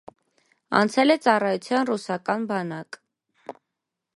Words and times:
Անցել 0.77 1.15
է 1.15 1.17
ծառայության 1.25 1.87
ռուսական 1.91 2.49
բանակ։ 2.53 2.99